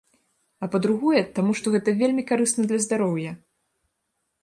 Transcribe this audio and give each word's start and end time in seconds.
А 0.63 0.69
па-другое, 0.75 1.21
таму 1.35 1.51
што 1.61 1.75
гэта 1.77 1.89
вельмі 2.01 2.27
карысна 2.35 2.61
для 2.73 2.79
здароўя! 2.89 3.39